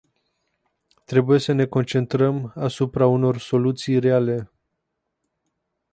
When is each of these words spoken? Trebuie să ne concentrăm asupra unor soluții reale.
Trebuie 1.05 1.39
să 1.39 1.51
ne 1.51 1.65
concentrăm 1.65 2.53
asupra 2.55 3.05
unor 3.05 3.37
soluții 3.37 3.99
reale. 3.99 4.49